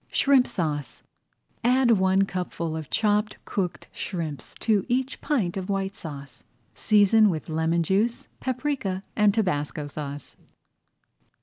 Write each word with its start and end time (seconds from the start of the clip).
SHRIMP 0.09 0.47
SAUCE 0.47 1.03
Add 1.63 1.91
one 1.91 2.23
cupful 2.23 2.75
of 2.75 2.89
chopped 2.89 3.37
cooked 3.45 3.87
shrimps 3.91 4.55
to 4.61 4.83
each 4.89 5.21
pint 5.21 5.57
of 5.57 5.69
White 5.69 5.95
Sauce. 5.95 6.43
Season 6.73 7.29
with 7.29 7.49
lemon 7.49 7.83
juice, 7.83 8.27
paprika, 8.39 9.03
and 9.15 9.31
tabasco 9.31 9.85
sauce. 9.85 10.35